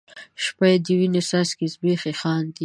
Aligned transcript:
شپه 0.43 0.65
یې 0.71 0.77
د 0.85 0.87
وینو 0.99 1.21
څاڅکي 1.29 1.65
زبیښي 1.73 2.13
خاندي 2.21 2.59